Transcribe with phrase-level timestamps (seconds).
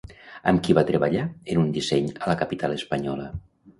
[0.51, 3.29] Amb qui va treballar en un disseny a la capital espanyola?